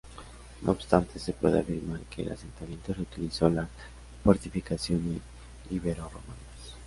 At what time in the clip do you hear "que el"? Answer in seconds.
2.09-2.31